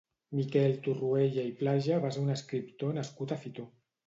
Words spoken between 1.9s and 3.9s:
va ser un escriptor nascut a Fitor.